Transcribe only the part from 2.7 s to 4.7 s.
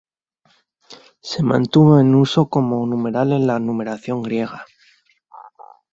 numeral en la numeración griega.